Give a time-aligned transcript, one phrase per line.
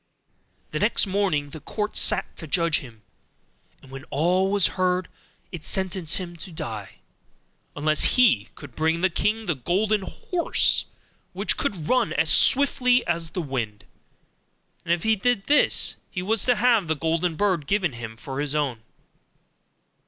[0.71, 3.03] The next morning the court sat to judge him;
[3.83, 5.07] and when all was heard,
[5.51, 6.95] it sentenced him to die,
[7.75, 10.85] unless he should bring the king the golden horse
[11.33, 13.85] which could run as swiftly as the wind;
[14.83, 18.39] and if he did this, he was to have the golden bird given him for
[18.41, 18.79] his own.